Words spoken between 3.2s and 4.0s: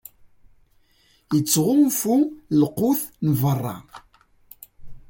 n berra.